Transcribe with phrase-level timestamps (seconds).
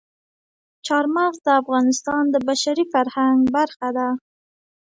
[0.85, 4.09] چار مغز د افغانستان د بشري فرهنګ برخه ده.